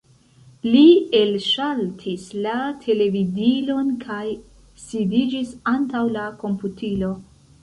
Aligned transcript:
Li 0.67 0.85
elŝaltis 1.17 2.23
la 2.45 2.55
televidilon 2.85 3.93
kaj 4.07 4.25
sidiĝis 4.87 5.53
antaŭ 5.75 6.03
la 6.19 6.27
komputilo. 6.43 7.13